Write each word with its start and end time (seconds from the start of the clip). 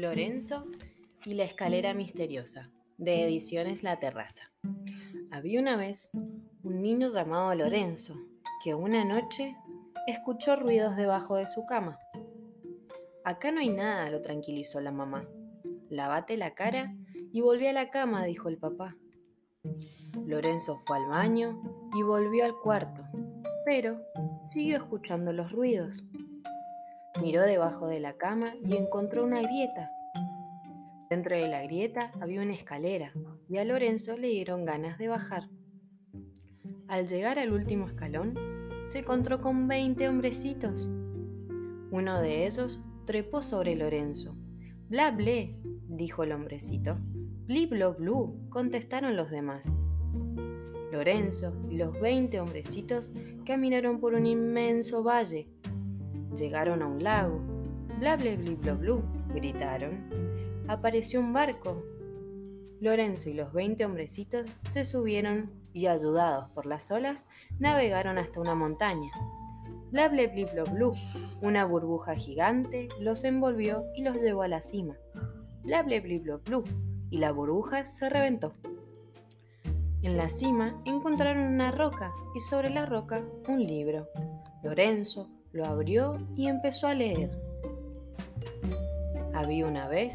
Lorenzo 0.00 0.66
y 1.26 1.34
la 1.34 1.44
escalera 1.44 1.92
misteriosa, 1.92 2.70
de 2.96 3.22
Ediciones 3.24 3.82
La 3.82 3.98
Terraza. 3.98 4.50
Había 5.30 5.60
una 5.60 5.76
vez 5.76 6.10
un 6.62 6.80
niño 6.80 7.08
llamado 7.08 7.54
Lorenzo, 7.54 8.14
que 8.64 8.74
una 8.74 9.04
noche 9.04 9.54
escuchó 10.06 10.56
ruidos 10.56 10.96
debajo 10.96 11.36
de 11.36 11.46
su 11.46 11.66
cama. 11.66 11.98
Acá 13.24 13.52
no 13.52 13.60
hay 13.60 13.68
nada, 13.68 14.10
lo 14.10 14.22
tranquilizó 14.22 14.80
la 14.80 14.90
mamá. 14.90 15.28
Lávate 15.90 16.38
la 16.38 16.54
cara 16.54 16.94
y 17.30 17.42
volví 17.42 17.66
a 17.66 17.74
la 17.74 17.90
cama, 17.90 18.24
dijo 18.24 18.48
el 18.48 18.56
papá. 18.56 18.96
Lorenzo 20.24 20.78
fue 20.86 20.96
al 20.96 21.08
baño 21.08 21.60
y 21.94 22.02
volvió 22.02 22.46
al 22.46 22.58
cuarto, 22.58 23.02
pero 23.66 24.00
siguió 24.46 24.78
escuchando 24.78 25.32
los 25.34 25.52
ruidos. 25.52 26.06
Miró 27.18 27.42
debajo 27.42 27.86
de 27.88 28.00
la 28.00 28.16
cama 28.16 28.54
y 28.62 28.76
encontró 28.76 29.24
una 29.24 29.42
grieta. 29.42 29.90
Dentro 31.10 31.36
de 31.36 31.48
la 31.48 31.62
grieta 31.62 32.12
había 32.20 32.40
una 32.40 32.54
escalera 32.54 33.12
y 33.48 33.58
a 33.58 33.64
Lorenzo 33.64 34.16
le 34.16 34.28
dieron 34.28 34.64
ganas 34.64 34.96
de 34.96 35.08
bajar. 35.08 35.48
Al 36.86 37.08
llegar 37.08 37.38
al 37.38 37.52
último 37.52 37.88
escalón, 37.88 38.38
se 38.86 39.00
encontró 39.00 39.40
con 39.40 39.68
20 39.68 40.08
hombrecitos. 40.08 40.88
Uno 41.90 42.20
de 42.20 42.46
ellos 42.46 42.80
trepó 43.06 43.42
sobre 43.42 43.76
Lorenzo. 43.76 44.36
Bla, 44.88 45.10
ble, 45.10 45.56
dijo 45.88 46.22
el 46.22 46.32
hombrecito. 46.32 46.96
Bli, 47.46 47.66
blo, 47.66 47.94
blu, 47.94 48.48
contestaron 48.48 49.16
los 49.16 49.30
demás. 49.30 49.76
Lorenzo 50.92 51.52
y 51.68 51.76
los 51.76 52.00
20 52.00 52.40
hombrecitos 52.40 53.12
caminaron 53.44 54.00
por 54.00 54.14
un 54.14 54.26
inmenso 54.26 55.02
valle 55.02 55.48
Llegaron 56.34 56.82
a 56.82 56.86
un 56.86 57.02
lago. 57.02 57.40
Bla 57.98 58.16
bla 58.16 58.36
bli 58.36 58.54
bla 58.54 58.74
blu, 58.74 59.02
gritaron. 59.34 60.64
Apareció 60.68 61.20
un 61.20 61.32
barco. 61.32 61.82
Lorenzo 62.80 63.28
y 63.28 63.34
los 63.34 63.52
veinte 63.52 63.84
hombrecitos 63.84 64.46
se 64.68 64.84
subieron 64.84 65.50
y, 65.72 65.86
ayudados 65.86 66.48
por 66.50 66.66
las 66.66 66.90
olas, 66.90 67.26
navegaron 67.58 68.16
hasta 68.18 68.40
una 68.40 68.54
montaña. 68.54 69.10
Bla 69.90 70.08
bla 70.08 70.22
bla 70.28 70.64
blu, 70.64 70.94
una 71.42 71.64
burbuja 71.64 72.14
gigante 72.14 72.88
los 73.00 73.24
envolvió 73.24 73.84
y 73.96 74.02
los 74.02 74.16
llevó 74.16 74.42
a 74.42 74.48
la 74.48 74.62
cima. 74.62 74.96
Bla 75.62 75.82
bla 75.82 76.00
bla 76.00 76.36
blu, 76.36 76.64
y 77.10 77.18
la 77.18 77.32
burbuja 77.32 77.84
se 77.84 78.08
reventó. 78.08 78.52
En 80.02 80.16
la 80.16 80.30
cima 80.30 80.80
encontraron 80.86 81.42
una 81.42 81.72
roca 81.72 82.12
y 82.34 82.40
sobre 82.40 82.70
la 82.70 82.86
roca 82.86 83.22
un 83.48 83.66
libro. 83.66 84.08
Lorenzo, 84.62 85.28
lo 85.52 85.64
abrió 85.66 86.18
y 86.36 86.48
empezó 86.48 86.86
a 86.86 86.94
leer. 86.94 87.30
Había 89.34 89.66
una 89.66 89.88
vez 89.88 90.14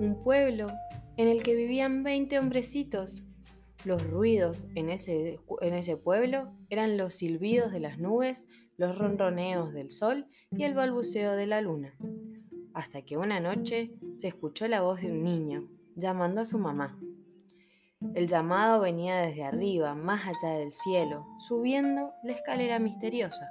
un 0.00 0.22
pueblo 0.22 0.70
en 1.16 1.28
el 1.28 1.42
que 1.42 1.54
vivían 1.54 2.02
20 2.02 2.38
hombrecitos. 2.38 3.24
Los 3.84 4.02
ruidos 4.02 4.66
en 4.74 4.88
ese, 4.88 5.38
en 5.60 5.74
ese 5.74 5.96
pueblo 5.96 6.52
eran 6.68 6.96
los 6.96 7.14
silbidos 7.14 7.72
de 7.72 7.80
las 7.80 7.98
nubes, 7.98 8.48
los 8.76 8.98
ronroneos 8.98 9.72
del 9.72 9.90
sol 9.90 10.26
y 10.50 10.64
el 10.64 10.74
balbuceo 10.74 11.32
de 11.32 11.46
la 11.46 11.60
luna. 11.60 11.94
Hasta 12.74 13.02
que 13.02 13.16
una 13.16 13.40
noche 13.40 13.94
se 14.16 14.28
escuchó 14.28 14.68
la 14.68 14.82
voz 14.82 15.00
de 15.00 15.10
un 15.10 15.22
niño 15.22 15.68
llamando 15.94 16.42
a 16.42 16.44
su 16.44 16.58
mamá. 16.58 16.98
El 18.14 18.26
llamado 18.26 18.80
venía 18.80 19.16
desde 19.16 19.44
arriba, 19.44 19.94
más 19.94 20.26
allá 20.26 20.54
del 20.56 20.72
cielo, 20.72 21.26
subiendo 21.38 22.12
la 22.22 22.32
escalera 22.32 22.78
misteriosa. 22.78 23.48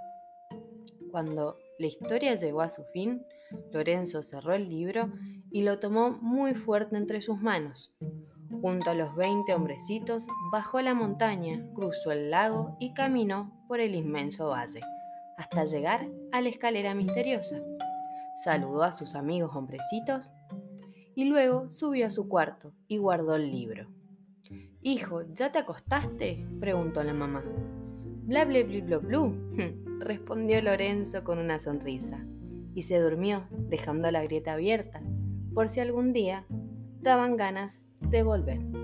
Cuando 1.16 1.58
la 1.80 1.88
historia 1.88 2.36
llegó 2.36 2.60
a 2.60 2.68
su 2.68 2.84
fin, 2.84 3.26
Lorenzo 3.72 4.22
cerró 4.22 4.54
el 4.54 4.68
libro 4.68 5.14
y 5.50 5.64
lo 5.64 5.80
tomó 5.80 6.12
muy 6.12 6.56
fuerte 6.56 6.98
entre 6.98 7.22
sus 7.22 7.40
manos. 7.40 7.94
Junto 8.62 8.90
a 8.90 8.96
los 8.96 9.16
veinte 9.16 9.54
hombrecitos, 9.54 10.28
bajó 10.52 10.82
la 10.82 10.94
montaña, 10.94 11.66
cruzó 11.74 12.12
el 12.12 12.32
lago 12.32 12.76
y 12.82 12.94
caminó 12.94 13.64
por 13.70 13.80
el 13.80 13.96
inmenso 13.96 14.50
valle, 14.50 14.82
hasta 15.38 15.64
llegar 15.64 16.06
a 16.34 16.42
la 16.42 16.50
escalera 16.50 16.94
misteriosa. 16.94 17.62
Saludó 18.44 18.84
a 18.84 18.92
sus 18.92 19.16
amigos 19.16 19.56
hombrecitos 19.56 20.34
y 21.16 21.24
luego 21.24 21.70
subió 21.70 22.08
a 22.08 22.10
su 22.10 22.28
cuarto 22.28 22.74
y 22.90 22.98
guardó 22.98 23.36
el 23.36 23.50
libro. 23.54 23.88
Hijo, 24.82 25.22
¿ya 25.32 25.50
te 25.50 25.60
acostaste? 25.60 26.46
preguntó 26.60 27.02
la 27.06 27.14
mamá. 27.14 27.42
Bla 28.28 28.44
bla 28.44 28.64
bla 28.64 28.82
bla 28.82 28.98
bla 28.98 29.32
respondió 30.00 30.60
Lorenzo 30.60 31.24
con 31.24 31.38
una 31.38 31.60
sonrisa, 31.60 32.26
y 32.74 32.82
se 32.82 33.00
durmió, 33.00 33.46
dejando 33.52 34.10
la 34.10 34.24
grieta 34.24 34.54
abierta, 34.54 35.04
por 35.54 35.70
si 35.70 35.80
algún 35.80 36.12
día 36.12 36.48
daban 37.02 37.38
ganas 37.38 37.84
de 38.02 38.24
volver. 38.24 38.75